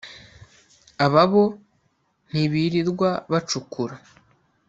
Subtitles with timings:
[1.05, 1.45] Aba bo
[2.29, 3.95] ntibirirwa bacukura